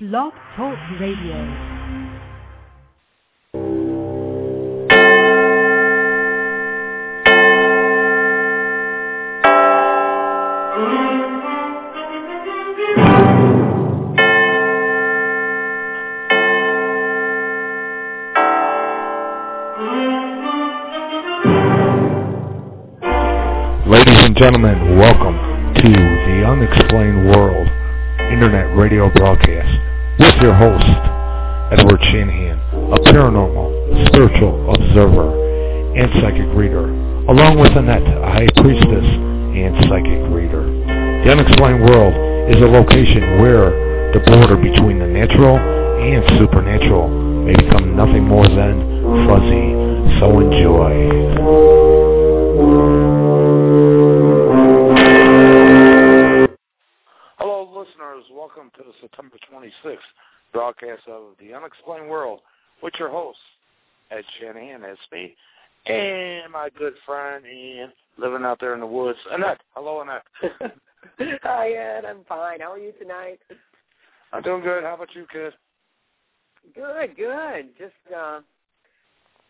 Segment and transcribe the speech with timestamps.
[0.00, 1.34] Blog Talk Radio.
[23.88, 25.34] Ladies and gentlemen, welcome
[25.74, 27.66] to the Unexplained World
[28.30, 29.87] Internet Radio broadcast
[30.42, 30.86] your host,
[31.74, 32.58] Edward Shanahan,
[32.94, 35.34] a paranormal, spiritual observer,
[35.98, 36.86] and psychic reader,
[37.26, 40.62] along with Annette, a high priestess and psychic reader.
[41.24, 42.14] The Unexplained World
[42.50, 43.70] is a location where
[44.12, 47.08] the border between the natural and supernatural
[47.44, 49.74] may become nothing more than fuzzy.
[50.20, 50.98] So enjoy.
[58.48, 59.98] Welcome to the September 26th
[60.54, 62.40] broadcast of The Unexplained World
[62.82, 63.36] with your host,
[64.10, 65.34] Ed Shanahan, that's me,
[65.84, 69.18] and my good friend Ian, living out there in the woods.
[69.30, 69.60] Annette.
[69.74, 70.22] Hello, Annette.
[71.42, 72.06] Hi, Ed.
[72.06, 72.60] I'm fine.
[72.60, 73.38] How are you tonight?
[74.32, 74.82] I'm doing good.
[74.82, 75.52] How about you, kid?
[76.74, 77.68] Good, good.
[77.76, 78.40] Just, uh,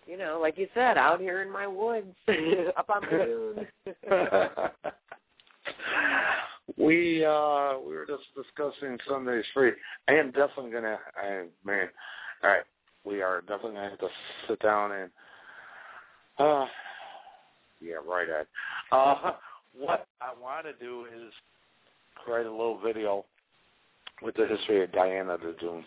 [0.09, 2.17] you know, like you said, out here in my woods,
[2.77, 3.63] up on the
[4.11, 4.71] dune.
[6.77, 9.73] We uh we were just discussing Sunday's free.
[10.09, 11.89] I am definitely gonna I man
[12.43, 12.63] all right.
[13.05, 14.09] We are definitely gonna have to
[14.47, 15.11] sit down and
[16.39, 16.67] uh
[17.81, 18.47] yeah, right Ed.
[18.93, 19.33] Uh
[19.79, 21.33] what I wanna do is
[22.17, 23.25] create a little video
[24.23, 25.87] with the history of Diana the Dunes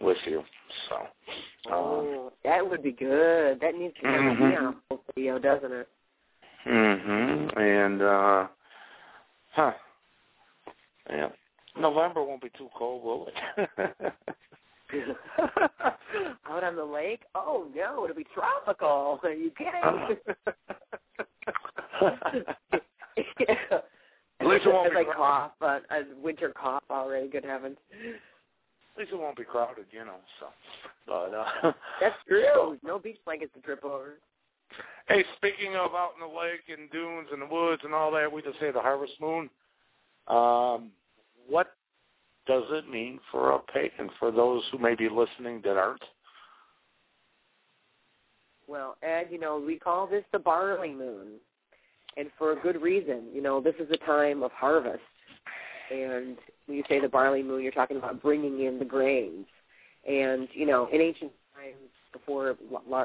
[0.00, 0.42] with you.
[0.88, 3.60] So um, oh, that would be good.
[3.60, 4.58] That needs to be Mhm.
[4.58, 5.88] on a video, doesn't it?
[6.66, 7.56] Mhm.
[7.56, 8.48] And uh
[9.52, 9.72] huh.
[11.10, 11.30] Yeah.
[11.98, 13.34] November won't be too cold, will it?
[16.48, 17.22] Out on the lake?
[17.34, 19.18] Oh no, it'll be tropical.
[19.22, 20.16] Are you kidding?
[24.40, 25.16] At least it won't be crowded.
[25.16, 27.28] cough, but a winter cough already.
[27.28, 27.78] Good heavens.
[28.94, 30.18] At least it won't be crowded, you know.
[30.38, 30.46] So,
[31.06, 32.78] but uh, That's true.
[32.84, 34.20] No beach blankets to trip over.
[35.08, 38.30] hey, speaking of out in the lake and dunes and the woods and all that,
[38.32, 39.50] we just had the harvest moon.
[40.28, 40.92] Um,
[41.48, 41.72] what
[42.48, 44.10] does it mean for a pagan?
[44.18, 46.02] For those who may be listening that aren't.
[48.66, 51.34] Well, Ed, you know, we call this the barley moon,
[52.16, 53.24] and for a good reason.
[53.32, 55.00] You know, this is a time of harvest,
[55.90, 56.36] and
[56.66, 59.46] when you say the barley moon, you're talking about bringing in the grains.
[60.06, 62.56] And you know, in ancient times, before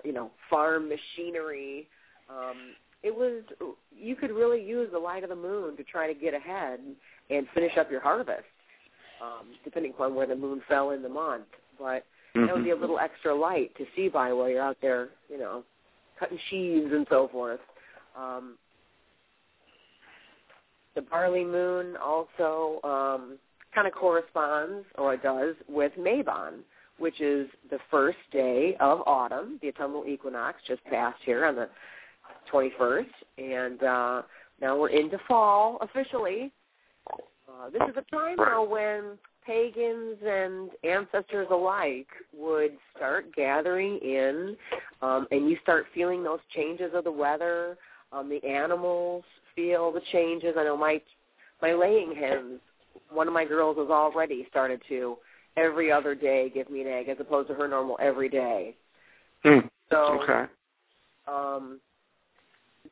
[0.04, 1.88] you know farm machinery,
[2.30, 3.44] um, it was
[3.96, 6.80] you could really use the light of the moon to try to get ahead
[7.30, 8.44] and finish up your harvest,
[9.24, 11.46] um, depending upon where the moon fell in the month.
[11.80, 12.06] But
[12.48, 15.38] that would be a little extra light to see by while you're out there, you
[15.38, 15.64] know,
[16.20, 17.60] cutting sheaves and so forth.
[18.18, 18.58] Um,
[20.96, 23.38] the barley moon also um,
[23.74, 26.60] kind of corresponds, or it does, with Mabon,
[27.00, 29.60] which is the first day of autumn.
[29.62, 31.70] The autumnal equinox just passed here on the
[32.52, 33.06] 21st,
[33.38, 34.22] and uh,
[34.62, 36.52] now we're into fall officially.
[37.54, 44.56] Uh, this is a time now when pagans and ancestors alike would start gathering in,
[45.02, 47.78] um, and you start feeling those changes of the weather.
[48.12, 49.24] Um, the animals
[49.56, 50.56] feel the changes.
[50.58, 51.02] I know my
[51.62, 52.60] my laying hens.
[53.10, 55.18] One of my girls has already started to
[55.56, 58.76] every other day give me an egg, as opposed to her normal every day.
[59.44, 59.60] Hmm.
[59.92, 60.46] So Okay.
[61.28, 61.80] um,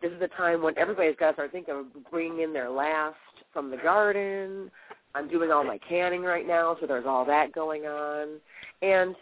[0.02, 3.16] this is a time when everybody's got to start thinking of bringing in their last
[3.54, 4.72] from the garden.
[5.14, 8.40] I'm doing all my canning right now, so there's all that going on.
[8.82, 9.16] And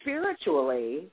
[0.00, 1.08] spiritually,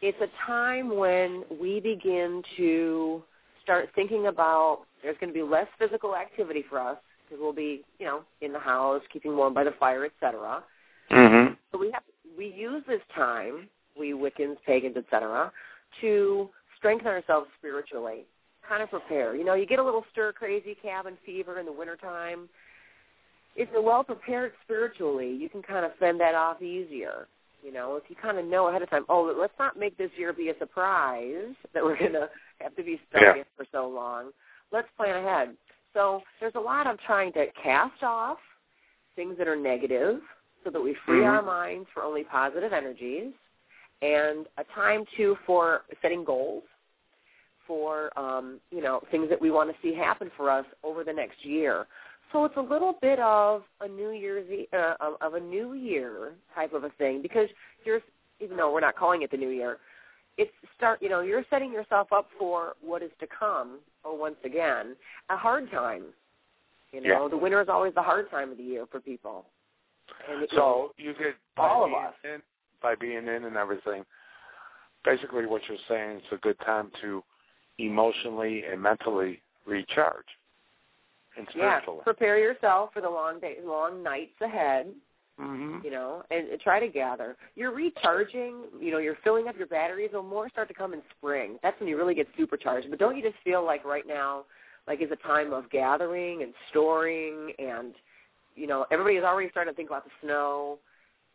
[0.00, 3.22] it's a time when we begin to
[3.62, 7.84] start thinking about there's going to be less physical activity for us because we'll be,
[7.98, 10.62] you know, in the house, keeping warm by the fire, etc.
[11.10, 11.56] Mhm.
[11.72, 12.02] So we have
[12.36, 13.68] we use this time,
[13.98, 15.52] we Wiccans, pagans, etc.,
[16.00, 18.24] to strengthen ourselves spiritually,
[18.70, 19.34] kind of prepare.
[19.34, 22.48] You know, you get a little stir crazy cabin fever in the wintertime.
[23.56, 27.26] If you're well prepared spiritually, you can kind of fend that off easier.
[27.64, 30.10] You know, if you kind of know ahead of time, oh, let's not make this
[30.16, 32.30] year be a surprise that we're going to
[32.60, 33.34] have to be stuck Yeah.
[33.34, 34.30] in for so long.
[34.72, 35.56] Let's plan ahead.
[35.92, 38.38] So there's a lot of trying to cast off
[39.16, 40.20] things that are negative
[40.62, 41.28] so that we free Mhm.
[41.28, 43.32] our minds for only positive energies
[44.00, 46.62] and a time too for setting goals
[47.66, 51.12] for um, you know things that we want to see happen for us over the
[51.12, 51.86] next year
[52.32, 56.32] So it's a little bit of a New Year's uh, of, of a New Year
[56.54, 57.48] type of a thing because
[57.84, 58.00] you're
[58.40, 59.78] even though we're not calling it the New Year,
[60.38, 61.02] it's start.
[61.02, 63.80] You know, you're setting yourself up for what is to come.
[64.04, 64.96] Or once again,
[65.28, 66.04] a hard time.
[66.92, 67.28] You know, Yeah.
[67.28, 69.44] the winter is always the hard time of the year for people.
[70.28, 72.14] And So you could All of us.
[72.24, 72.42] in,
[72.80, 74.04] by being in and everything.
[75.04, 77.22] Basically, what you're saying is a good time to
[77.86, 80.26] emotionally and mentally recharge,
[81.36, 84.86] and yeah, prepare yourself for the long days, long nights ahead.
[85.38, 87.36] hmm you know, and, and try to gather.
[87.56, 90.10] You're recharging, you know, you're filling up your batteries.
[90.12, 91.58] Will more start to come in spring.
[91.62, 92.88] That's when you really get supercharged.
[92.90, 94.44] But don't you just feel like right now,
[94.86, 97.94] like is a time of gathering and storing, and
[98.56, 100.78] you know, everybody is already starting to think about the snow,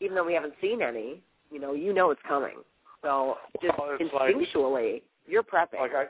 [0.02, 1.22] even though we haven't seen any.
[1.52, 2.58] You know, you know it's coming.
[3.02, 5.80] So just Well, it's like- instinctually, you're prepping.
[5.80, 6.06] Like I,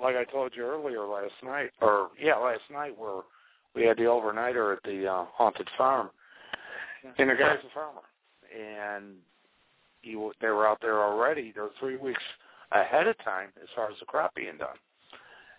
[0.00, 3.22] like I told you earlier last night, or yeah, last night where
[3.74, 6.10] we had the overnighter at the uh, haunted farm,
[7.18, 8.02] and the guy's a farmer,
[8.54, 9.14] and
[10.02, 11.52] he they were out there already.
[11.54, 12.22] They're three weeks
[12.72, 14.76] ahead of time as far as the crop being done.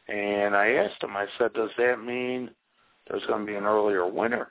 [0.07, 2.51] And I asked him, I said, does that mean
[3.09, 4.49] there's going to be an earlier winter?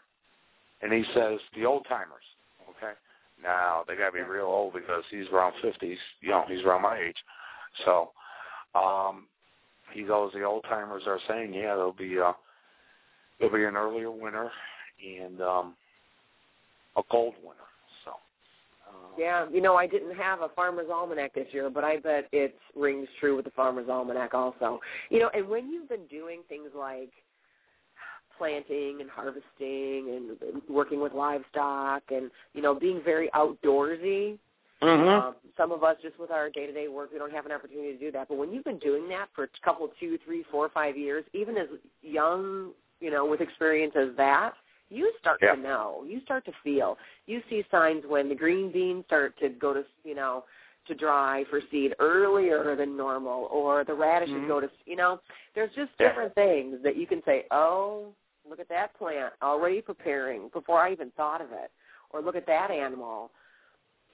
[0.82, 2.24] And he says, the old timers.
[2.70, 2.92] Okay.
[3.42, 5.98] Now they got to be real old because he's around fifties.
[6.20, 7.16] You know, he's around my age.
[7.84, 8.10] So,
[8.74, 9.26] um,
[9.94, 12.32] he goes, the old timers are saying, yeah, there'll be uh,
[13.38, 14.50] there'll be an earlier winter
[15.02, 15.74] and um,
[16.96, 17.62] a cold winter.
[18.04, 18.12] So,
[18.88, 22.28] uh, Yeah, you know, I didn't have a farmer's almanac this year, but I bet
[22.32, 24.80] it rings true with the farmer's almanac also.
[25.10, 27.10] You know, and when you've been doing things like
[28.36, 34.38] planting and harvesting and working with livestock and, you know, being very outdoorsy,
[34.84, 35.08] mhm.
[35.08, 37.98] um, some of us just with our day-to-day work, we don't have an opportunity to
[37.98, 38.28] do that.
[38.28, 41.56] But when you've been doing that for a couple, two, three, four, five years, even
[41.56, 41.68] as
[42.02, 44.52] young, you know, with experience as that,
[44.90, 45.54] you start Yeah.
[45.54, 46.04] to know.
[46.06, 46.98] You start to feel.
[47.26, 50.44] You see signs when the green beans start to go to, you know,
[50.86, 54.48] to dry for seed earlier than normal, or the radishes Mhm.
[54.48, 55.20] go to, you know,
[55.54, 56.08] there's just Yeah.
[56.08, 58.14] different things that you can say, oh,
[58.44, 61.70] look at that plant already preparing before I even thought of it,
[62.10, 63.30] or look at that animal.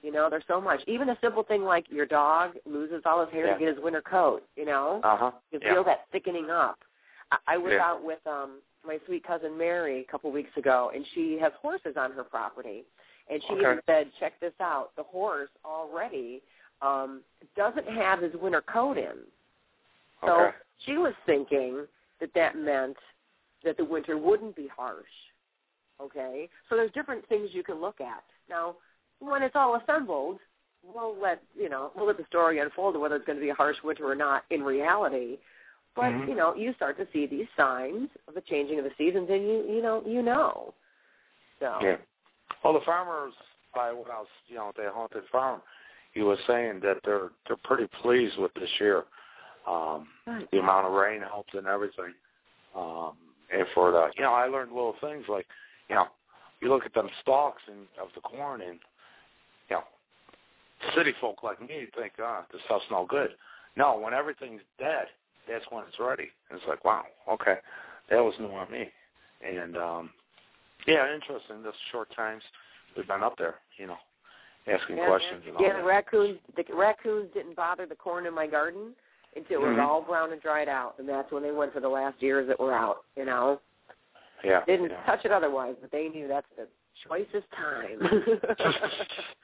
[0.01, 0.81] You know, there's so much.
[0.87, 3.53] Even a simple thing like your dog loses all his hair Yeah.
[3.53, 4.43] to get his winter coat.
[4.55, 5.31] You know, Uh huh.
[5.51, 5.73] you Yeah.
[5.73, 6.83] feel that thickening up.
[7.31, 7.85] I, I was Yeah.
[7.85, 11.97] out with um my sweet cousin Mary a couple weeks ago, and she has horses
[11.97, 12.83] on her property,
[13.29, 13.61] and she Okay.
[13.61, 14.95] even said, "Check this out.
[14.95, 16.41] The horse already
[16.81, 17.23] um
[17.55, 19.19] doesn't have his winter coat in."
[20.25, 20.57] So Okay.
[20.85, 21.87] she was thinking
[22.19, 22.97] that that meant
[23.63, 25.31] that the winter wouldn't be harsh.
[25.99, 26.49] Okay?
[26.69, 28.23] So there's different things you can look at.
[28.49, 28.75] Now,
[29.21, 30.39] when it's all assembled,
[30.83, 33.55] we'll let, you know, we'll let the story unfold whether it's going to be a
[33.55, 35.37] harsh winter or not in reality.
[35.95, 36.27] But, Mhm.
[36.27, 39.43] you know, you start to see these signs of the changing of the seasons and
[39.43, 40.73] you you know, you know.
[41.59, 41.97] So Yeah.
[42.63, 43.33] Well, the farmers
[43.73, 45.61] by when I was, you know, at the haunted farm,
[46.13, 49.05] he was saying that they're they're pretty pleased with this year.
[49.67, 50.07] Um,
[50.51, 52.13] the amount of rain helps and everything.
[52.75, 53.17] Um,
[53.51, 55.45] and for the, you know, I learned little things like,
[55.87, 56.07] you know,
[56.61, 58.79] you look at them stalks and of the corn, and
[60.95, 63.31] city folk like me think, ah, this stuff's no good.
[63.75, 65.05] No, when everything's dead,
[65.47, 66.27] that's when it's ready.
[66.49, 67.55] And it's like, wow, okay,
[68.09, 68.89] that was new on me.
[69.45, 70.09] And um,
[70.87, 71.63] yeah, interesting.
[71.63, 72.43] This short times
[72.95, 73.97] we've been up there, you know,
[74.67, 75.79] asking yeah, questions and all yeah, that.
[75.81, 78.93] the raccoons the raccoons didn't bother the corn in my garden
[79.35, 79.83] until it was Mhm.
[79.87, 82.59] all brown and dried out, and that's when they went for the last years that
[82.59, 83.05] were out.
[83.15, 83.59] You know,
[84.43, 85.03] Yeah, didn't yeah.
[85.05, 86.67] touch it otherwise, but they knew that's the
[87.07, 87.99] choicest time.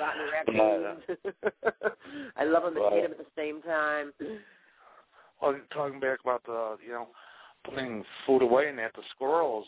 [0.00, 1.02] Rotten raccoons.
[2.36, 4.12] I love them and hate them at the same time.
[5.40, 7.08] Well, talking back about the, you know,
[7.64, 9.66] putting food away and that, the squirrels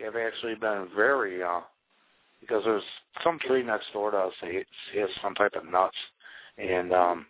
[0.00, 1.60] have actually been very, uh,
[2.40, 2.82] because there's
[3.24, 5.96] some tree next door to us that has- some type of nuts,
[6.58, 7.26] and um,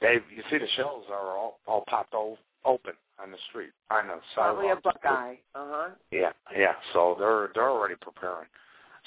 [0.00, 2.92] they, you see the shells are all all popped o- open
[3.22, 5.36] on the street on the Probably a buckeye.
[5.54, 5.88] Uh huh.
[6.10, 6.74] Yeah, yeah.
[6.92, 8.48] So they're they're already preparing.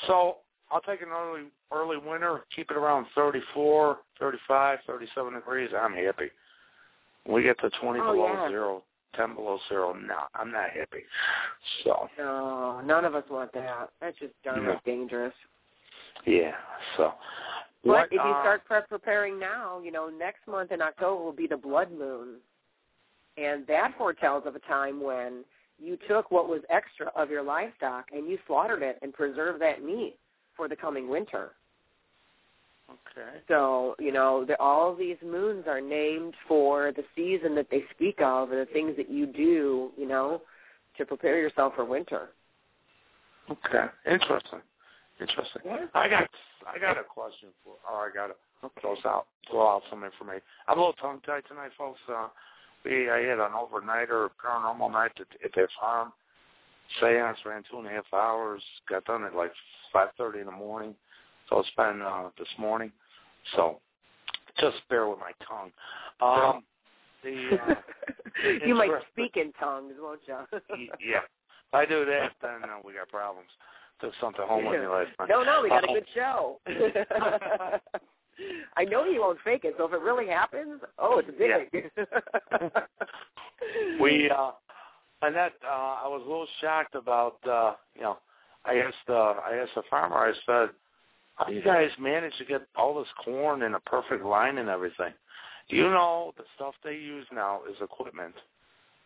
[0.07, 0.38] So
[0.71, 5.69] I'll take an early early winter, keep it around 34, 35, 37 degrees.
[5.77, 6.29] I'm happy.
[7.27, 8.49] We get to 20 Oh, below yeah.
[8.49, 8.83] zero,
[9.15, 11.03] 10 below zero, no, I'm not happy.
[11.83, 13.89] So No, none of us want that.
[13.99, 14.79] That's just darn No.
[14.85, 15.33] dangerous.
[16.25, 16.55] yeah,
[16.97, 17.13] so.
[17.83, 21.23] But what, if you uh, start pre- preparing now, you know, next month in October
[21.23, 22.38] will be the blood moon.
[23.38, 25.45] And that foretells of a time when
[25.77, 29.81] you took what was extra of your livestock and you slaughtered it and preserved that
[29.81, 30.17] meat
[30.59, 31.51] for the coming winter.
[32.89, 33.37] Okay.
[33.47, 38.19] So, you know, the, all these moons are named for the season that they speak
[38.21, 40.41] of and the things that you do, you know,
[40.97, 42.29] to prepare yourself for winter.
[43.49, 44.59] Okay, interesting,
[45.19, 45.61] interesting.
[45.65, 45.85] Yeah.
[45.95, 46.29] I got
[46.67, 50.43] I got a question for, or I got to throw out throw out some information.
[50.67, 51.99] I'm a little tongue tied tonight, folks.
[52.07, 52.27] Uh,
[52.85, 56.11] we I had an overnighter paranormal night at, at their farm.
[57.00, 58.62] Seance ran two and a half hours.
[58.89, 59.51] Got done at like
[59.93, 60.96] five thirty in the morning.
[61.50, 62.91] So it's been uh, this morning.
[63.55, 63.79] So
[64.60, 65.72] just bear with my tongue.
[66.22, 66.63] Um,
[67.24, 67.75] the uh,
[68.65, 70.38] you might speak in tongues, won't you?
[71.05, 73.50] yeah, if I do that, then uh, we got problems.
[74.01, 75.29] Took something home with me last night.
[75.29, 75.93] No, no, we got a Uh-oh.
[75.93, 76.60] good show.
[78.77, 81.91] I know you won't fake it, so if it really happens, oh, it's big.
[84.00, 84.51] we uh
[85.21, 88.17] and that uh I was a little shocked about uh you know
[88.65, 90.69] I asked uh I asked the farmer I said
[91.35, 94.67] how do you guys manage to get all this corn in a perfect line and
[94.67, 95.13] everything?
[95.69, 98.35] Do you know the stuff they use now is equipment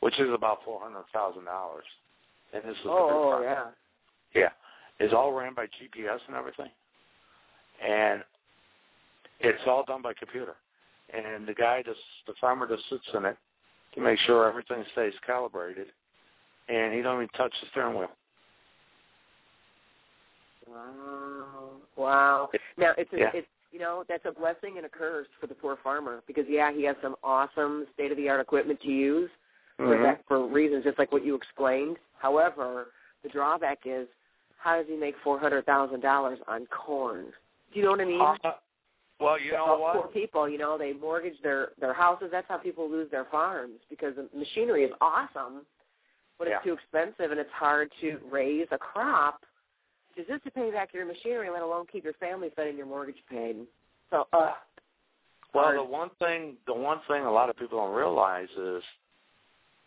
[0.03, 1.85] which is about four hundred thousand dollars.
[2.53, 3.65] And this is a big oh, yeah.
[4.35, 4.49] yeah.
[4.99, 6.69] It's all ran by GPS and everything.
[7.81, 8.21] And
[9.39, 10.55] it's all done by computer.
[11.13, 13.37] And the guy just the farmer just sits in it
[13.95, 15.87] to make sure everything stays calibrated,
[16.69, 18.09] and he don't even touch the steering wheel.
[20.67, 21.71] Wow.
[21.95, 22.49] Wow.
[22.77, 23.31] Now it's a, Yeah.
[23.33, 26.71] it's you know that's a blessing and a curse for the poor farmer because yeah
[26.71, 29.29] he has some awesome state of the art equipment to use
[29.77, 30.03] for Mhm.
[30.03, 31.97] that for reasons just like what you explained.
[32.17, 32.91] However,
[33.23, 34.07] the drawback is
[34.57, 37.33] how does he make four hundred thousand dollars on corn?
[37.73, 38.21] Do you know what I mean?
[38.21, 38.53] Uh,
[39.19, 42.29] well, you know Uh, Poor people, you know, they mortgage their their houses.
[42.31, 45.65] That's how people lose their farms because the machinery is awesome,
[46.37, 46.71] but it's Yeah.
[46.71, 49.45] too expensive and it's hard to raise a crop
[50.15, 52.85] just just to pay back your machinery, let alone keep your family fed and your
[52.85, 53.65] mortgage paid.
[54.09, 54.53] So, uh,
[55.53, 55.77] Well, hard.
[55.77, 58.83] the one thing the one thing a lot of people don't realize is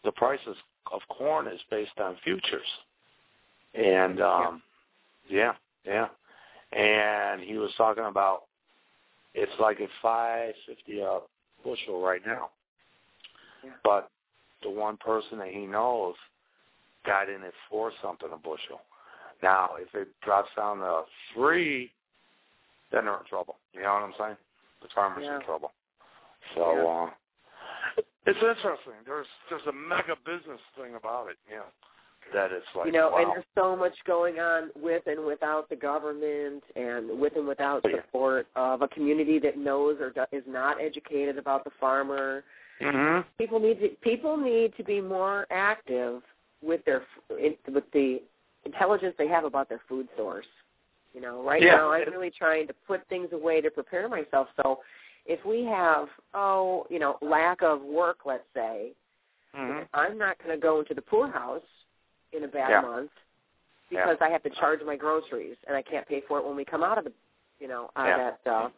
[0.05, 0.57] the prices
[0.93, 2.67] of corn is based on futures,
[3.75, 4.62] and um,
[5.29, 6.09] yeah, yeah,
[6.73, 8.45] and he was talking about
[9.35, 11.21] it's like a five fifty a
[11.65, 12.50] bushel right now,
[13.65, 13.71] Yeah.
[13.83, 14.11] but
[14.62, 16.15] the one person that he knows
[17.07, 18.83] got in it for something a bushel.
[19.43, 21.03] Now, if it drops down to
[21.35, 21.93] three,
[22.93, 23.57] then they're in trouble.
[23.73, 24.37] You know what I'm saying?
[24.83, 25.37] The farmer's Yeah.
[25.37, 25.73] in trouble.
[26.55, 27.11] So uh,
[28.27, 28.95] it's interesting.
[29.05, 31.37] There's there's a mega business thing about it.
[31.51, 31.63] Know,
[32.33, 33.19] that it's like you know, wow.
[33.19, 37.83] and there's so much going on with and without the government, and with and without
[37.85, 38.03] Oh, yeah.
[38.03, 42.45] support of a community that knows or is not educated about the farmer.
[42.81, 46.23] hmm people need to people need to be more active
[46.66, 48.23] with their with the
[48.64, 50.46] intelligence they have about their food source.
[51.14, 51.76] You know, right Yeah.
[51.76, 54.49] now I'm really trying to put things away to prepare myself.
[54.56, 54.80] So,
[55.25, 58.92] if we have oh, you know, lack of work, let's say,
[59.54, 61.62] hmm I'm not going to go into the poorhouse
[62.32, 62.80] in a bad Yeah.
[62.82, 63.11] month
[63.90, 64.04] Yeah.
[64.04, 66.64] because I have to charge my groceries and I can't pay for it when we
[66.64, 67.12] come out of the,
[67.61, 68.28] you know, out Yeah.
[68.28, 68.70] of that uh,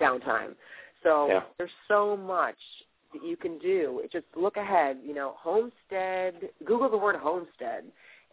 [0.00, 0.54] downtime.
[1.02, 1.42] So Yeah.
[1.58, 2.58] there's so much
[3.12, 4.00] that you can do.
[4.02, 4.98] It Just look ahead.
[5.04, 6.50] You know, homestead.
[6.64, 7.84] Google the word homestead,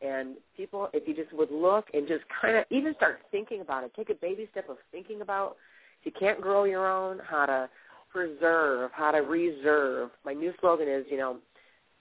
[0.02, 3.84] and people, if you just would look and just kind of even start thinking about
[3.84, 5.58] it, take a baby step of thinking about
[6.02, 7.70] if you can't grow your own, how to
[8.12, 10.10] preserve, how to reserve.
[10.26, 11.38] My new slogan is, you know,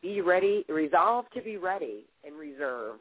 [0.03, 2.97] be ready, resolve to be ready, and reserve.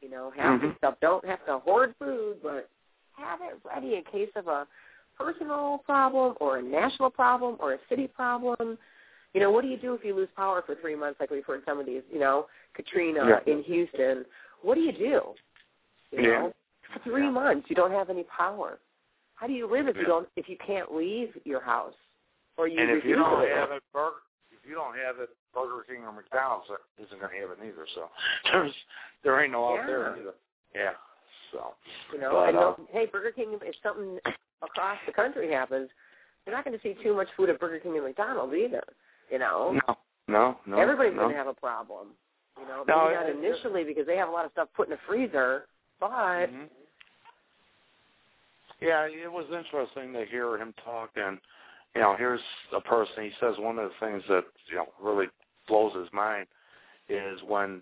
[0.00, 0.76] You know, have Mhm.
[0.78, 0.98] stuff.
[1.00, 2.68] Don't have to hoard food, but
[3.12, 4.66] have it ready in case of a
[5.16, 8.78] personal problem or a national problem or a city problem.
[9.36, 11.44] You know, what do you do if you lose power for three months, like we've
[11.44, 12.00] heard some of these?
[12.10, 13.52] You know, Katrina Yeah.
[13.52, 14.24] in Houston.
[14.62, 15.34] What do you do?
[16.10, 16.38] You Yeah.
[16.38, 16.54] know,
[16.90, 17.32] for three Yeah.
[17.32, 18.80] months you don't have any power.
[19.34, 21.98] How do you live if you don't if you can't leave your house
[22.56, 25.82] or you And if you don't have it, Burger, if you don't have it, Burger
[25.82, 27.86] King or McDonald's isn't going to have it neither.
[27.94, 28.08] So
[28.44, 28.74] there's
[29.22, 30.22] there ain't no out there Yeah.
[30.22, 30.34] either.
[30.74, 30.94] Yeah.
[31.52, 31.74] So
[32.10, 34.18] You know, But, and uh, hey, Burger King, if something
[34.62, 35.90] across the country happens,
[36.46, 38.82] you're not going to see too much food at Burger King and McDonald's either.
[39.30, 39.96] You know, no,
[40.28, 40.78] no, no.
[40.78, 41.22] everybody's no.
[41.22, 42.08] going to have a problem.
[42.58, 44.68] You know, No, maybe not it- it- initially because they have a lot of stuff
[44.74, 45.66] put in the freezer,
[46.00, 46.70] but Mhm.
[48.80, 51.40] Yeah, it was interesting to hear him talk, and
[51.94, 52.42] you know, here's
[52.72, 53.24] a person.
[53.24, 55.30] He says one of the things that you know really
[55.66, 56.46] blows his mind
[57.08, 57.80] is when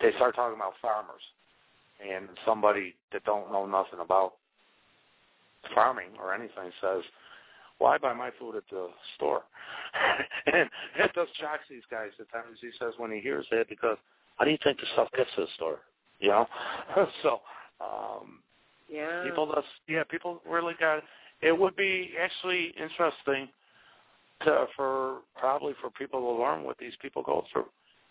[0.00, 1.22] they start talking about farmers,
[2.00, 4.34] and somebody that don't know nothing about
[5.72, 7.02] farming or anything says,
[7.80, 9.42] "Well, I buy my food at the store,"
[10.46, 12.58] and it just shocks these guys at times.
[12.60, 13.96] He says when he hears that because
[14.36, 15.80] how do you think the stuff gets to the store?
[16.20, 16.46] You know,
[17.22, 17.40] so.
[17.80, 18.40] um
[18.86, 21.02] yeah, people just yeah people really got
[21.40, 23.48] it would be actually interesting
[24.42, 27.66] to for probably for people to learn what these people go through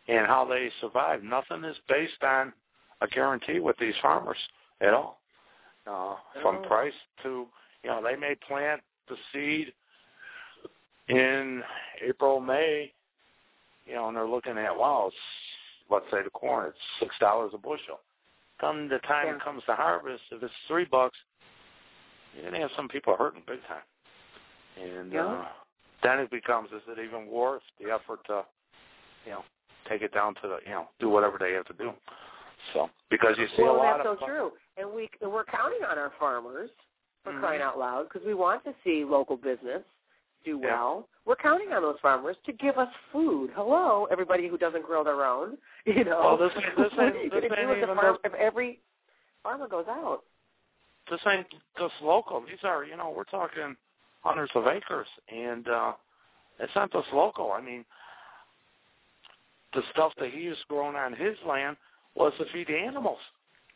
[0.07, 1.23] and how they survive.
[1.23, 2.53] Nothing is based on
[3.01, 4.37] a guarantee with these farmers
[4.81, 5.19] at all.
[5.85, 7.45] Uh, from price to,
[7.83, 9.73] you know, they may plant the seed
[11.09, 11.63] in
[12.01, 12.91] April, May,
[13.85, 15.15] you know, and they're looking at, wow, it's,
[15.89, 17.99] let's say the corn, it's six dollars a bushel.
[18.59, 19.35] Come the time Yeah.
[19.35, 21.17] it comes to harvest, if it's three bucks,
[22.33, 23.83] you're gonna have some people hurting big time.
[24.77, 25.25] And Yeah.
[25.25, 25.47] uh,
[26.01, 28.45] then it becomes, is it even worth the effort to,
[29.25, 29.43] you know,
[29.89, 31.93] take it down to the, you know, do whatever they have to do.
[32.73, 35.43] So because you see well, a lot that's of so true, and we and we're
[35.43, 36.69] counting on our farmers
[37.23, 37.39] for Mhm.
[37.39, 39.83] crying out loud because we want to see local business
[40.43, 40.67] do Yeah.
[40.75, 41.09] well.
[41.25, 43.51] We're counting on those farmers to give us food.
[43.55, 45.57] Hello, everybody who doesn't grow their own.
[45.85, 48.79] You know, Well, this ain't- this what are you this do if, farm, if every
[49.41, 50.23] farmer goes out?
[51.09, 52.41] this ain't just local.
[52.41, 53.75] These are, you know, we're talking
[54.23, 55.93] hundreds of acres, and uh
[56.59, 57.51] it's not just local.
[57.51, 57.83] I mean,
[59.73, 61.77] the stuff that he was growing on his land
[62.15, 63.19] was to feed the animals,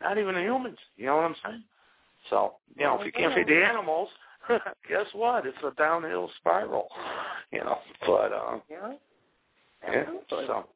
[0.00, 0.78] not even the humans.
[0.96, 1.64] You know what I'm saying?
[2.30, 4.08] So, you know, if you can't feed the animals,
[4.88, 5.46] guess what?
[5.46, 6.88] It's a downhill spiral.
[7.50, 8.92] You know, but uh, Yeah.
[9.90, 10.04] yeah.
[10.28, 10.66] So,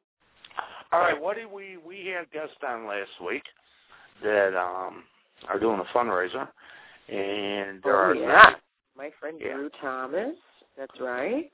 [0.91, 3.43] all right, what did we we had guests on last week
[4.23, 5.03] that um
[5.47, 6.47] are doing a fundraiser,
[7.09, 8.55] and there Oh, are yeah.
[8.97, 9.53] My friend Yeah.
[9.53, 10.35] Drew Thomas.
[10.75, 11.51] That's right.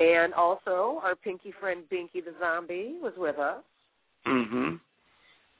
[0.00, 3.62] And also our pinky friend Binky the Zombie was with us.
[4.26, 4.74] Mm-hmm.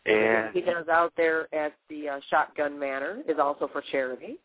[0.09, 4.39] And he does out there at the uh, Shotgun Manor is also for charity.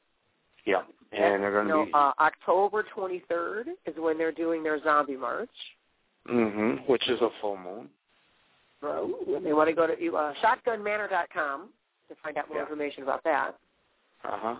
[0.66, 4.82] yeah, and they're going to No, be uh, October 23rd is when they're doing their
[4.84, 5.50] zombie march.
[6.30, 7.90] mm-hmm, which is a full moon.
[8.82, 11.70] So and they want to go to uh, shotgunmanor.com
[12.10, 12.64] to find out more Yeah.
[12.64, 13.52] information about that.
[14.24, 14.56] Uh huh.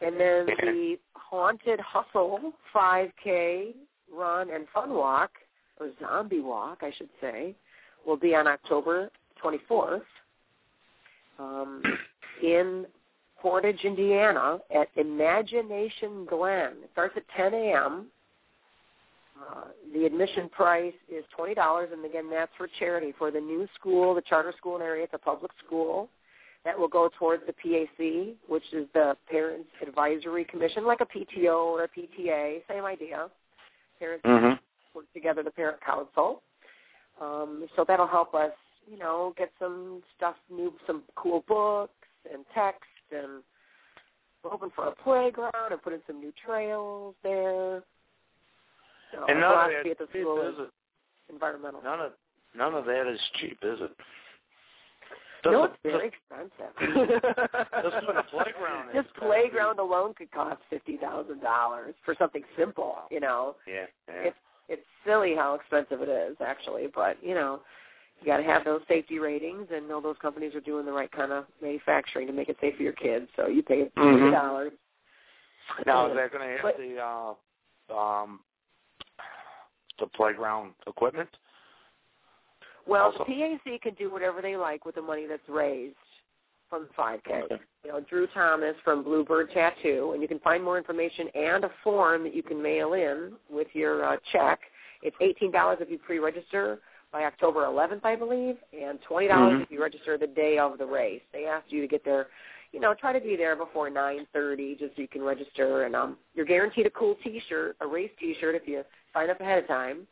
[0.00, 0.54] And then Yeah.
[0.72, 3.74] the Haunted Hustle 5K
[4.12, 5.30] run and fun walk,
[5.80, 7.54] or zombie walk, I should say,
[8.06, 9.10] will be on October
[9.44, 10.02] 24th
[11.38, 11.82] um,
[12.42, 12.86] in
[13.40, 16.72] Portage, Indiana, at Imagination Glen.
[16.82, 18.06] It starts at 10 a.m.
[19.38, 23.66] Uh, the admission price is twenty dollars, and again, that's for charity for the new
[23.74, 25.04] school, the charter school in the area.
[25.04, 26.08] It's a public school
[26.64, 31.56] that will go towards the PAC, which is the Parents Advisory Commission, like a PTO
[31.66, 33.28] or a PTA, same idea.
[33.98, 34.54] Parents Mm-hmm.
[34.96, 36.40] work together, the Parent Council.
[37.20, 38.52] Um, so that'll help us,
[38.90, 41.92] you know, get some stuff new, some cool books
[42.32, 43.42] and text, and
[44.42, 47.82] we're hoping for a playground and put in some new trails there.
[49.12, 51.32] So And none of that at the cheap, school is is it?
[51.32, 51.82] environmental.
[51.82, 52.12] None of
[52.56, 53.90] none of that is cheap, is it?
[55.44, 56.74] no, Just it's a- very expensive.
[57.82, 62.42] Just for the playground is This playground alone could cost fifty thousand dollars for something
[62.58, 62.96] simple.
[63.10, 64.14] You know, Yeah, yeah.
[64.28, 64.36] it's
[64.68, 67.60] it's silly how expensive it is actually, but you know,
[68.20, 71.10] you got to have those safety ratings and know those companies are doing the right
[71.12, 73.28] kind of manufacturing to make it safe for your kids.
[73.36, 74.32] So you pay Mhm.
[74.32, 74.72] dollars.
[75.86, 77.34] Now is that going to have But- the uh,
[77.94, 78.40] um
[79.98, 81.28] the playground equipment?
[82.86, 85.96] Well, Also- the PAC can do whatever they like with the money that's raised
[86.68, 87.42] from the 5K.
[87.44, 87.60] Okay.
[87.84, 91.70] You know, Drew Thomas from Bluebird Tattoo, and you can find more information and a
[91.82, 94.60] form that you can mail in with your uh, check.
[95.02, 96.80] It's eighteen dollars if you pre-register
[97.14, 99.62] by October 11th, I believe, and twenty dollars Mhm.
[99.62, 101.22] if you register the day of the race.
[101.32, 102.28] They asked you to get there,
[102.72, 105.84] you know, try to be there before 9:30, just so you can register.
[105.84, 109.60] And um, you're guaranteed a cool T-shirt, a race T-shirt, if you sign up ahead
[109.62, 110.08] of time.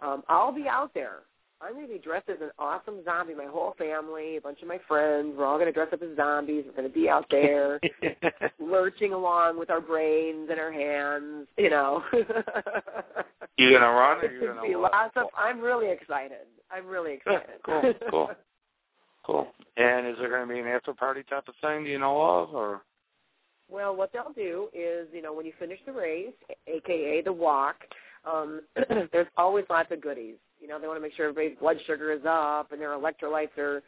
[0.00, 1.20] Um, I'll be out there.
[1.62, 3.34] I'm going to be dressed as an awesome zombie.
[3.34, 6.16] My whole family, a bunch of my friends, we're all going to dress up as
[6.16, 6.64] zombies.
[6.66, 7.78] We're going to be out there
[8.60, 12.02] lurching along with our brains in our hands, you know.
[12.12, 14.92] you gonna run or you going to be walk?
[14.92, 15.26] lots of.
[15.36, 16.46] I'm really excited.
[16.70, 17.42] I'm really excited.
[17.64, 18.30] Cool, cool.
[19.24, 19.46] Cool.
[19.76, 21.84] And is there going to be an after party type of thing?
[21.84, 22.82] Do you know of, or?
[23.70, 26.32] Well, what they'll do is, you know, when you finish the race,
[26.66, 27.76] aka the walk,
[28.30, 28.60] um,
[29.12, 30.34] there's always lots of goodies.
[30.62, 33.58] You know, they want to make sure everybody's blood sugar is up and their electrolytes
[33.58, 33.82] are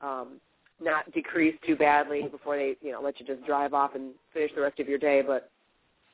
[0.00, 0.40] um,
[0.80, 4.52] not decreased too badly before they, you know, let you just drive off and finish
[4.54, 5.22] the rest of your day.
[5.26, 5.50] But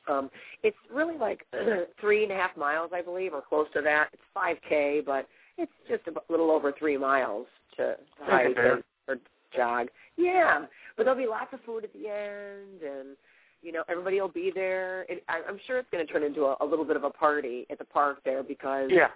[0.07, 0.31] um,
[0.63, 1.45] it's really like
[2.01, 4.09] three and a half miles, I believe, or close to that.
[4.11, 7.45] It's 5K, but it's just a little over three miles
[7.77, 9.17] to, to hike and, or
[9.55, 9.87] jog.
[10.17, 10.65] Yeah,
[10.97, 13.15] but there'll be lots of food at the end, and
[13.61, 15.03] you know everybody will be there.
[15.03, 17.09] It, I, I'm sure it's going to turn into a, a little bit of a
[17.09, 19.09] party at the park there because Yeah.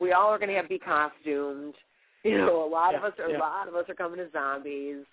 [0.00, 1.74] We all are going to have be costumed.
[2.22, 3.36] You know, a lot of us are yeah.
[3.36, 5.04] a lot of us are coming as zombies.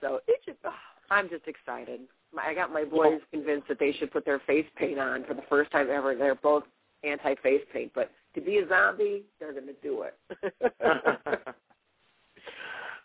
[0.00, 0.72] So it's just oh,
[1.10, 2.00] I'm just excited.
[2.34, 5.34] My, I got my boys convinced that they should put their face paint on for
[5.34, 6.16] the first time ever.
[6.16, 6.64] They're both
[7.04, 10.18] anti-face paint, but to be a zombie, they're going to do it.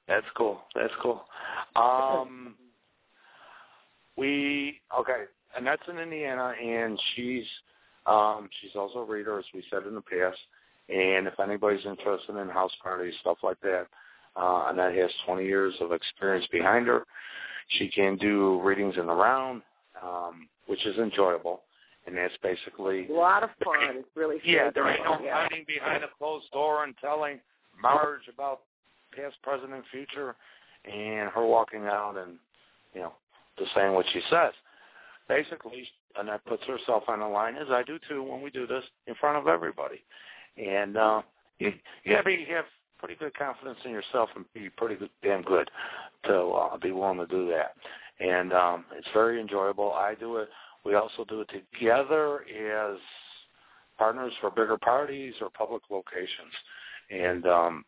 [0.08, 0.62] That's cool.
[0.76, 1.24] That's cool.
[1.76, 2.56] Um,
[4.18, 5.24] we okay,
[5.56, 7.46] and that's in Indiana, and she's
[8.06, 10.38] um, she's also a reader, as we said in the past.
[10.90, 13.88] And if anybody's interested in house parties, stuff like that,
[14.36, 17.06] uh, and that has 20 years of experience behind her,
[17.78, 19.62] she can do readings in the round,
[20.02, 21.62] um, which is enjoyable.
[22.08, 23.98] And that's basically a lot of fun.
[23.98, 24.50] It's really fun.
[24.50, 24.72] yeah.
[24.74, 25.48] There ain't no yeah.
[25.48, 27.40] hiding behind a closed door and telling
[27.80, 28.62] Marge about
[29.16, 30.36] past, present, and future,
[30.86, 32.38] and her walking out and
[32.94, 33.14] you know
[33.58, 34.54] just saying what she says.
[35.28, 38.84] Basically, Annette puts herself on the line, as I do too, when we do this
[39.08, 40.04] in front of everybody.
[40.58, 41.22] And uh,
[41.60, 42.66] you, you have to have
[43.00, 45.70] pretty good confidence in yourself and be pretty good, damn good
[46.26, 47.74] to uh, be willing to do that.
[48.20, 49.94] And um, it's very enjoyable.
[49.94, 50.50] I do it.
[50.86, 52.98] We also do it together as
[53.98, 56.54] partners for bigger parties or public locations.
[57.10, 57.86] And um,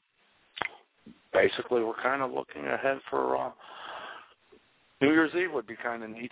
[1.32, 3.52] basically, we're kind of looking ahead for uh,
[5.02, 6.32] New Year's Eve would be kind of neat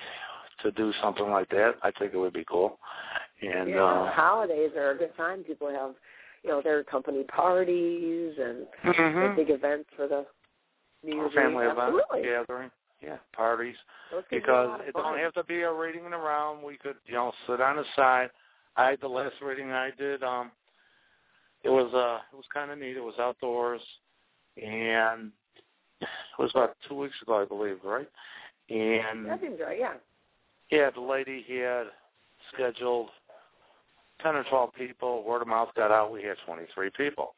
[0.63, 1.73] to do something like that.
[1.83, 2.77] I think it would be cool.
[3.41, 5.43] And yeah, uh, holidays are a good time.
[5.43, 5.95] People have,
[6.43, 9.35] you know, their company parties and mm-hmm.
[9.35, 10.25] big events for the
[11.03, 11.71] Year's family Eve.
[11.71, 12.21] event Absolutely.
[12.29, 12.71] gathering.
[13.01, 13.75] Yeah, parties.
[14.29, 15.03] Be Because it fun.
[15.03, 16.63] don't have to be a reading in a round.
[16.63, 18.29] We could, you know, sit on the side.
[18.77, 20.51] I the last reading I did, um
[21.63, 22.97] it was uh it was kinda neat.
[22.97, 23.81] It was outdoors
[24.61, 25.31] and
[26.01, 26.07] it
[26.39, 28.09] was about two weeks ago I believe, right?
[28.69, 29.79] And That seems right.
[29.79, 29.93] Yeah.
[30.69, 31.87] yeah, the lady had
[32.53, 33.09] scheduled
[34.23, 35.23] ten or twelve people.
[35.23, 36.11] Word of mouth got out.
[36.11, 37.35] We had twenty three people,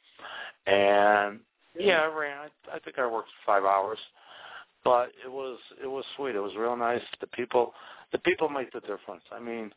[0.65, 1.39] and
[1.77, 2.37] yeah, I ran.
[2.37, 3.97] I, I think I worked five hours,
[4.83, 6.35] but it was it was sweet.
[6.35, 7.01] It was real nice.
[7.21, 7.73] The people,
[8.11, 9.23] the people make the difference.
[9.31, 9.71] I mean,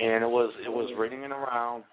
[0.00, 1.84] and it was it was it around.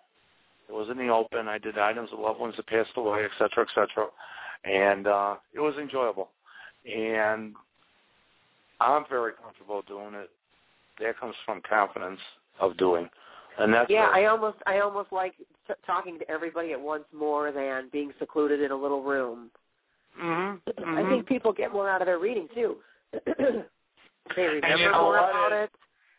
[0.68, 1.48] It was in the open.
[1.48, 4.08] I did items of loved ones that passed away, et cetera, et cetera,
[4.64, 6.30] and uh, it was enjoyable.
[6.86, 7.56] And
[8.80, 10.30] I'm very comfortable doing it.
[11.00, 12.20] That comes from confidence
[12.60, 13.10] of doing,
[13.58, 15.36] and that's Yeah, a- I almost I almost like
[15.68, 19.52] t- talking to everybody at once more than being secluded in a little room.
[20.20, 21.10] Mhm, I mhm.
[21.10, 22.78] think people get more out of their reading too.
[24.36, 25.30] they remember you know more what?
[25.30, 25.72] about it.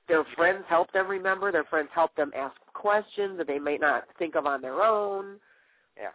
[0.09, 1.53] Their friends help them remember.
[1.53, 5.38] Their friends help them ask questions that they might not think of on their own.
[5.97, 6.11] Yeah.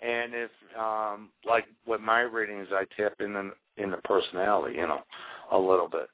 [0.00, 4.86] And if um like with my readings I tap in the in the personality, you
[4.86, 5.02] know,
[5.52, 6.08] a little bit.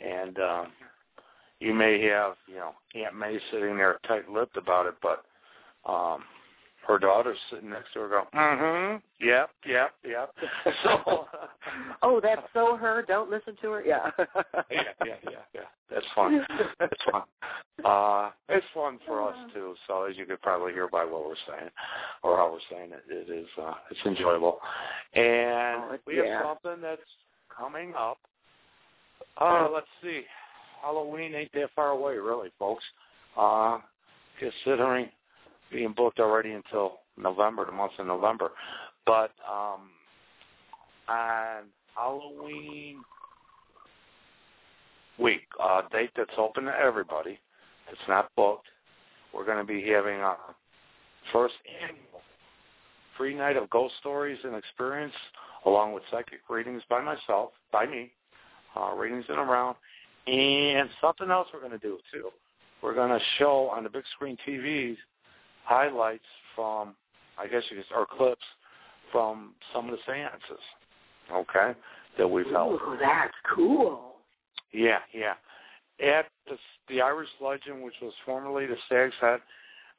[0.00, 0.72] And um
[1.60, 5.24] you may have, you know, Aunt May sitting there tight lipped about it, but
[5.90, 6.24] um
[6.86, 8.96] her daughter's sitting next to her going, Mm-hmm.
[9.24, 10.34] Yep, yep, yep.
[10.82, 11.26] So
[12.02, 13.04] oh, that's so her.
[13.06, 13.84] Don't listen to her.
[13.84, 14.10] Yeah.
[14.70, 15.60] yeah, yeah, yeah, yeah.
[15.90, 16.44] That's fun.
[16.80, 17.22] It's fun.
[17.84, 19.74] Uh, it's fun for us too.
[19.86, 21.70] So as you could probably hear by what we're saying,
[22.22, 24.58] or how we're saying it, it is uh, it's enjoyable.
[25.14, 26.38] And Oh, we yeah.
[26.38, 27.00] have something that's
[27.56, 28.18] coming up.
[29.38, 30.22] Uh, let's see.
[30.82, 32.84] Halloween ain't that far away, really, folks.
[33.36, 33.78] Uh,
[34.38, 35.08] considering
[35.70, 38.50] being booked already until November, the month of November.
[39.06, 39.90] But um,
[41.08, 41.64] on
[41.94, 43.02] Halloween
[45.18, 47.38] week, uh, date that's open to everybody.
[47.90, 48.66] It's not booked.
[49.34, 50.38] We're going to be having our
[51.32, 52.22] first annual
[53.16, 55.12] free night of ghost stories and experience,
[55.66, 58.10] along with psychic readings by myself, by me,
[58.76, 59.76] uh, readings in around,
[60.26, 62.30] and something else we're going to do too.
[62.82, 64.96] We're going to show on the big screen TVs
[65.64, 66.94] highlights from,
[67.38, 68.44] I guess you could, or clips
[69.12, 70.62] from some of the seances,
[71.32, 71.78] okay,
[72.18, 72.74] that we've held.
[72.74, 74.14] Ooh, that's cool.
[74.72, 75.34] Yeah, yeah.
[76.00, 76.56] At the,
[76.88, 79.40] the Irish Legend, which was formerly the Stag's Head,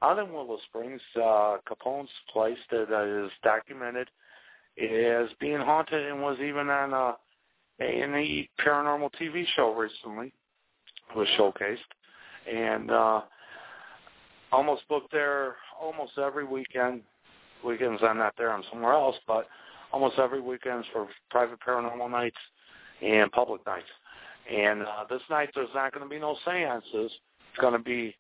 [0.02, 4.10] out in Willow Springs, uh, Capone's place that is documented
[4.78, 7.16] is being haunted and was even on a
[7.82, 10.32] A&E paranormal TV show recently.
[11.16, 11.78] Was showcased.
[12.52, 13.22] And uh,
[14.52, 17.02] almost booked there almost every weekend.
[17.66, 19.48] Weekends I'm not there, I'm somewhere else, but
[19.92, 22.38] almost every weekend for private paranormal nights
[23.02, 23.86] and public nights.
[24.52, 27.12] And uh, this night there's not going to be no seances.
[27.52, 28.16] It's going to be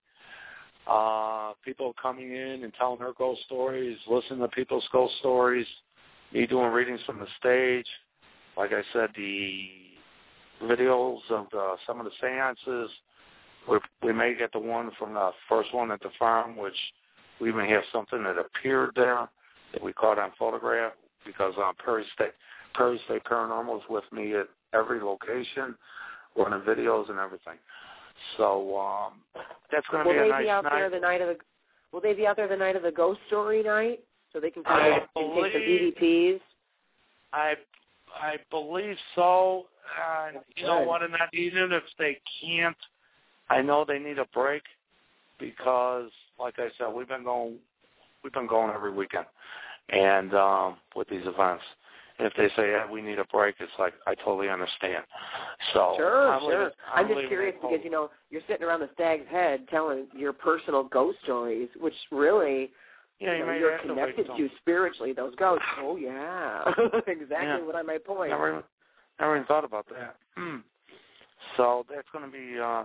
[0.88, 5.68] uh, people coming in and telling their ghost stories, listening to people's ghost stories,
[6.34, 7.88] me doing readings from the stage.
[8.58, 9.70] Like I said, the
[10.64, 12.92] videos of the, some of the seances.
[13.70, 16.76] We, we may get the one from the first one at the farm, which
[17.40, 19.30] we even have something that appeared there
[19.74, 20.94] that we caught on photograph
[21.26, 22.32] because um, Prairie State
[22.74, 25.76] Prairie State Paranormal is with me at every location,
[26.36, 27.58] running videos and everything.
[28.38, 29.14] So um,
[29.72, 30.38] that's going to be a nice night.
[30.38, 30.72] Will they be out night.
[30.76, 31.38] there the night of the?
[31.92, 34.00] Will they be out there the night of the ghost story night,
[34.32, 36.40] so they can kind I of take the believe- EVPs?
[37.34, 37.54] I
[38.20, 39.66] I believe so.
[40.28, 41.04] And you know what?
[41.04, 42.78] And that even if they can't,
[43.50, 44.64] I know they need a break
[45.40, 47.56] because, like I said, we've been going
[48.24, 49.26] we've been going every weekend,
[49.90, 51.64] and um, with these events.
[52.20, 55.04] And if they say yeah, we need a break, it's like I totally understand.
[55.74, 56.50] So Sure, I'm sure.
[56.50, 60.32] leaving- I'm just curious because you know you're sitting around the stag's head telling your
[60.32, 62.72] personal ghost stories, which really
[63.22, 65.14] yeah, you know, may you're have to wait connected to spiritually.
[65.14, 65.64] Those ghosts.
[65.80, 66.64] Oh yeah,
[67.08, 67.64] exactly Yeah.
[67.66, 68.32] what I might point.
[68.32, 68.64] Never, even-
[69.20, 70.16] never even thought about that.
[70.36, 70.58] Hmm.
[71.58, 72.84] So that's going to be uh,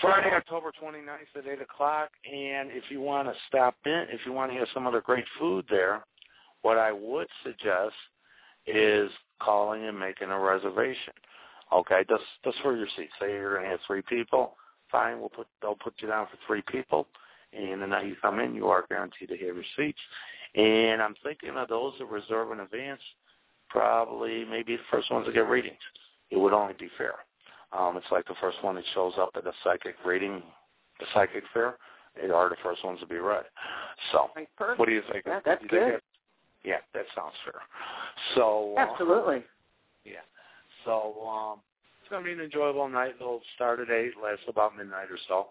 [0.00, 2.10] Friday, October 29th at 8 o'clock.
[2.30, 5.24] And if you want to stop in, if you want to have some other great
[5.38, 6.04] food there,
[6.62, 7.94] what I would suggest
[8.66, 11.12] is calling and making a reservation.
[11.72, 13.08] Okay, just just for your seat.
[13.20, 14.54] Say you're going to have three people.
[14.92, 17.06] Fine, we'll put they'll put you down for three people.
[17.56, 19.98] And the night you come in, you are guaranteed to have your seats.
[20.54, 23.00] And I'm thinking of those that reserve in advance
[23.68, 25.76] probably maybe the first ones to get readings.
[26.30, 27.14] It would only be fair.
[27.76, 30.42] Um, it's like the first one that shows up at the psychic reading,
[31.00, 31.76] the psychic fair.
[32.20, 33.44] They are the first ones to be read.
[34.12, 34.78] So, perfect.
[34.78, 35.24] what do you think?
[35.26, 35.94] Yeah, that's you good.
[35.94, 36.02] that-
[36.64, 37.60] yeah, that sounds fair.
[38.34, 39.44] So, uh, Absolutely.
[40.04, 40.24] yeah.
[40.86, 41.60] So, um,
[42.00, 43.16] it's going to be an enjoyable night.
[43.20, 45.48] It'll start at 8, last about midnight or so.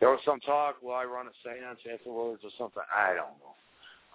[0.00, 2.82] There was some talk, will I run a seance afterwards or something?
[2.94, 3.54] I don't know.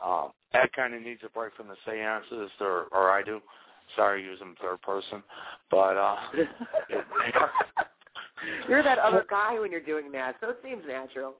[0.03, 3.39] Um, that kind of needs a break from the seances, or, or I do.
[3.95, 5.23] Sorry, using third person.
[5.69, 6.47] But, uh, it,
[8.67, 11.35] You're that other guy when you're doing that, so it seems natural.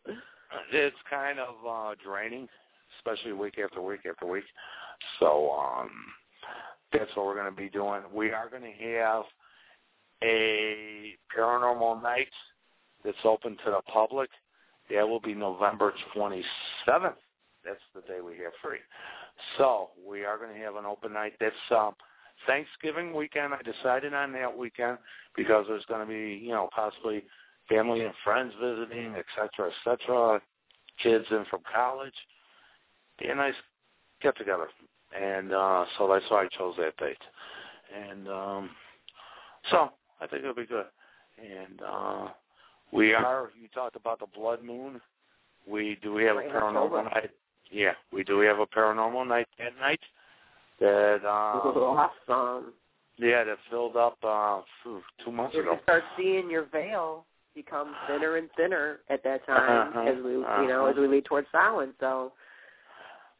[0.71, 2.47] it's kind of uh, draining,
[2.97, 4.43] especially week after week after week.
[5.19, 5.89] So um,
[6.93, 8.01] that's what we're going to be doing.
[8.13, 9.23] We are going to have
[10.23, 12.29] a paranormal night
[13.05, 14.29] that's open to the public.
[14.89, 16.43] That will be November 27th.
[17.63, 18.77] That's the day we have free.
[19.57, 21.33] So we are going to have an open night.
[21.39, 21.93] That's um,
[22.45, 23.53] Thanksgiving weekend.
[23.53, 24.99] I decided on that weekend
[25.35, 27.23] because there's going to be, you know, possibly
[27.67, 30.41] family and friends visiting, et cetera, et cetera,
[31.01, 32.13] kids in from college.
[33.19, 33.55] Be a nice
[34.21, 34.67] get together.
[35.19, 37.17] And uh so that's why I chose that date.
[37.95, 38.69] And um
[39.71, 39.89] so
[40.21, 40.85] I think it'll be good.
[41.37, 42.27] And uh
[42.91, 45.01] we are you talked about the blood moon.
[45.67, 47.31] We do we have Right, a paranormal night.
[47.71, 49.99] Yeah, we do we have a paranormal night that night
[50.79, 51.73] that um
[52.29, 52.73] awesome.
[53.17, 54.61] yeah, that filled up uh
[55.23, 55.71] two months You're ago.
[55.71, 60.31] gonna start seeing your veil become thinner and thinner at that time Uh-huh, as we,
[60.31, 60.91] you know, uh-huh.
[60.91, 61.93] as we lead towards Samhain.
[62.01, 62.33] So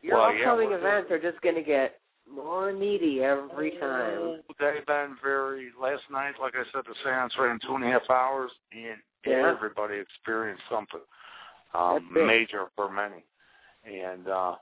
[0.01, 1.99] your Well, upcoming we're events are just going to get
[2.31, 4.17] more needy every time.
[4.17, 5.67] Oh, They've been very.
[5.79, 9.51] Last night, like I said, the seance ran two and a half hours, and Yeah.
[9.55, 11.01] everybody experienced something
[11.73, 13.23] um, major for many.
[13.85, 14.55] And uh,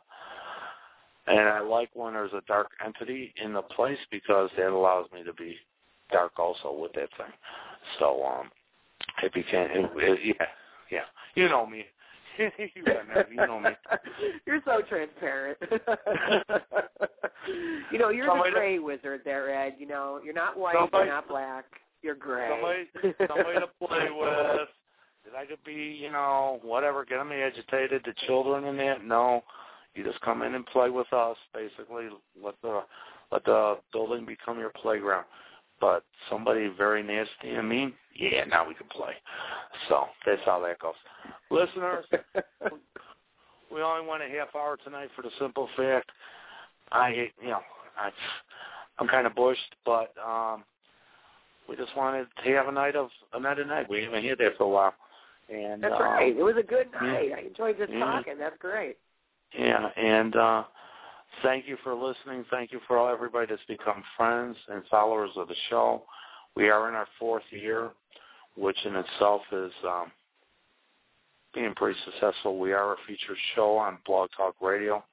[1.28, 5.24] and I like when there's a dark entity in the place because that allows me
[5.24, 5.56] to be
[6.12, 7.32] dark also with that thing.
[8.00, 8.50] So um,
[9.22, 9.70] it became.
[9.72, 10.48] It, it, yeah,
[10.92, 11.06] yeah.
[11.36, 11.86] You know me.
[12.38, 12.50] you,
[12.86, 13.70] know, you know me.
[14.46, 15.58] You're so transparent.
[17.92, 19.76] you know, you're Somebody the gray wizard there, Ed.
[19.80, 21.66] You know, you're not white, Somebody- you're not black.
[22.04, 22.50] You're gray.
[22.50, 24.68] somebody somebody to play with.
[25.26, 29.06] That I could be, you know, whatever, get them agitated, the children and that.
[29.06, 29.42] No,
[29.96, 31.38] you just come in and play with us.
[31.54, 32.10] Basically,
[32.44, 32.82] let the
[33.32, 35.26] let the building become your playground.
[35.80, 39.14] But somebody very nasty and mean, yeah, now we can play.
[39.90, 40.94] So that's how that goes.
[41.50, 42.06] Listeners,
[43.74, 46.10] we only went a half hour tonight for the simple fact
[46.94, 47.62] I, you know,
[47.98, 48.10] I,
[49.00, 50.64] I'm kind of bushed, but um,
[51.68, 53.90] we just wanted to have a night of another night.
[53.90, 54.94] We haven't had that for a while,
[55.50, 56.36] and That's um, right.
[56.36, 57.08] It was a good yeah.
[57.08, 57.32] night.
[57.38, 58.00] I enjoyed just Yeah.
[58.00, 58.38] talking.
[58.38, 58.98] That's great.
[59.58, 60.64] Yeah, and uh,
[61.44, 62.44] thank you for listening.
[62.50, 66.04] Thank you for all everybody that's become friends and followers of the show.
[66.56, 67.92] We are in our fourth year,
[68.56, 70.12] which in itself is um,
[71.54, 72.60] being pretty successful.
[72.60, 75.04] We are a featured show on Blog Talk Radio.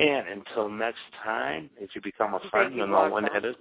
[0.00, 3.36] And until next time, if you become a friend, you, you'll know when Talk.
[3.36, 3.56] it is.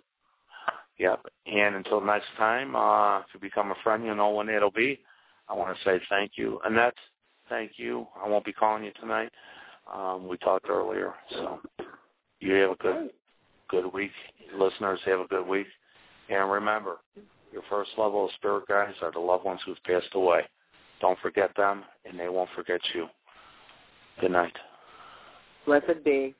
[0.99, 1.25] Yep.
[1.45, 4.99] And until next time, uh, if you become a friend, you'll know when it'll be.
[5.47, 6.59] I want to say thank you.
[6.65, 6.95] Annette,
[7.49, 8.07] thank you.
[8.21, 9.31] I won't be calling you tonight.
[9.93, 11.61] Um, we talked earlier, so
[12.41, 13.09] you have a good
[13.69, 14.11] good week.
[14.53, 15.67] Listeners, have a good week.
[16.29, 16.97] And remember,
[17.53, 20.41] your first level of spirit guides are the loved ones who've passed away.
[20.99, 23.07] Don't forget them, and they won't forget you.
[24.19, 24.53] Good night.
[25.65, 26.35] Blessed be.